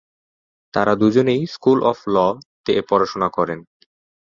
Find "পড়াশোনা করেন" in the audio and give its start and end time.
2.89-3.59